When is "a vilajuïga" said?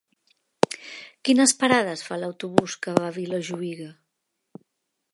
3.11-3.91